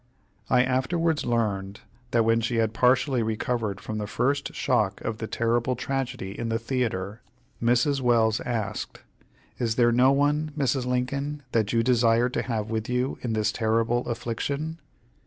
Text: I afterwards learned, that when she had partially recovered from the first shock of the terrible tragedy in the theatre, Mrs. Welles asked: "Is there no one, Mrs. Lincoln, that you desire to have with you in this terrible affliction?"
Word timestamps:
I 0.49 0.63
afterwards 0.63 1.27
learned, 1.27 1.81
that 2.09 2.25
when 2.25 2.41
she 2.41 2.55
had 2.55 2.73
partially 2.73 3.21
recovered 3.21 3.79
from 3.79 3.99
the 3.99 4.07
first 4.07 4.55
shock 4.55 4.99
of 5.01 5.19
the 5.19 5.27
terrible 5.27 5.75
tragedy 5.75 6.31
in 6.39 6.49
the 6.49 6.57
theatre, 6.57 7.21
Mrs. 7.61 8.01
Welles 8.01 8.39
asked: 8.39 9.01
"Is 9.59 9.75
there 9.75 9.91
no 9.91 10.11
one, 10.11 10.53
Mrs. 10.57 10.87
Lincoln, 10.87 11.43
that 11.51 11.71
you 11.71 11.83
desire 11.83 12.29
to 12.29 12.41
have 12.41 12.71
with 12.71 12.89
you 12.89 13.19
in 13.21 13.33
this 13.33 13.51
terrible 13.51 14.09
affliction?" 14.09 14.79